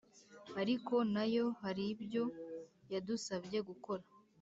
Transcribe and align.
Ariko 0.61 0.93
nayo 1.13 1.45
haribyo 1.61 2.23
yadusabye 2.93 3.57
gukora 3.67 4.03